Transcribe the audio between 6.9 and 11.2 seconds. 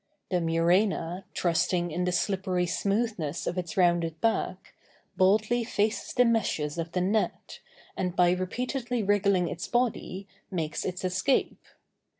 the net, and by repeatedly wriggling its body, makes its